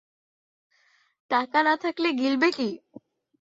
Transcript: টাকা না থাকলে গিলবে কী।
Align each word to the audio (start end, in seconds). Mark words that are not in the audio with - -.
টাকা 1.31 1.59
না 1.63 1.73
থাকলে 1.77 2.09
গিলবে 2.13 2.49
কী। 2.51 2.69